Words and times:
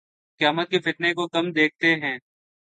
قیامت 0.39 0.69
کے 0.69 0.79
فتنے 0.79 1.13
کو، 1.13 1.27
کم 1.27 1.51
دیکھتے 1.51 1.95
ہیں 1.95 2.17